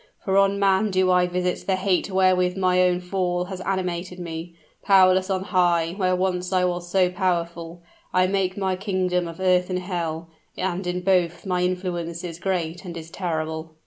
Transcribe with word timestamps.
For 0.25 0.35
on 0.39 0.57
man 0.57 0.89
do 0.89 1.11
I 1.11 1.27
visit 1.27 1.67
the 1.67 1.75
hate 1.75 2.09
wherewith 2.09 2.57
my 2.57 2.81
own 2.81 3.01
fall 3.01 3.43
has 3.45 3.61
animated 3.61 4.17
me; 4.17 4.55
powerless 4.81 5.29
on 5.29 5.43
high, 5.43 5.91
where 5.95 6.15
once 6.15 6.51
I 6.51 6.65
was 6.65 6.89
so 6.89 7.11
powerful, 7.11 7.83
I 8.11 8.25
make 8.25 8.57
my 8.57 8.75
kingdom 8.75 9.27
of 9.27 9.39
earth 9.39 9.69
and 9.69 9.77
hell 9.77 10.27
and 10.57 10.87
in 10.87 11.01
both 11.01 11.45
my 11.45 11.61
influence 11.61 12.23
is 12.23 12.39
great 12.39 12.83
and 12.83 12.97
is 12.97 13.11
terrible!" 13.11 13.75